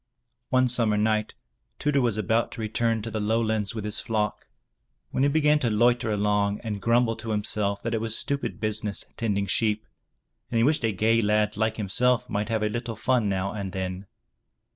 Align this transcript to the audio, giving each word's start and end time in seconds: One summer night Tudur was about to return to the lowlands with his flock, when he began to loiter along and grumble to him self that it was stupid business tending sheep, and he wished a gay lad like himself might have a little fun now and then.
One 0.49 0.67
summer 0.67 0.97
night 0.97 1.35
Tudur 1.77 2.01
was 2.01 2.17
about 2.17 2.51
to 2.53 2.61
return 2.61 3.03
to 3.03 3.11
the 3.11 3.19
lowlands 3.19 3.75
with 3.75 3.85
his 3.85 3.99
flock, 3.99 4.47
when 5.11 5.21
he 5.21 5.29
began 5.29 5.59
to 5.59 5.69
loiter 5.69 6.09
along 6.09 6.59
and 6.61 6.81
grumble 6.81 7.15
to 7.17 7.31
him 7.31 7.43
self 7.43 7.83
that 7.83 7.93
it 7.93 8.01
was 8.01 8.17
stupid 8.17 8.59
business 8.59 9.05
tending 9.15 9.45
sheep, 9.45 9.85
and 10.49 10.57
he 10.57 10.63
wished 10.63 10.83
a 10.83 10.91
gay 10.91 11.21
lad 11.21 11.55
like 11.55 11.77
himself 11.77 12.27
might 12.31 12.49
have 12.49 12.63
a 12.63 12.67
little 12.69 12.95
fun 12.95 13.29
now 13.29 13.53
and 13.53 13.73
then. 13.73 14.07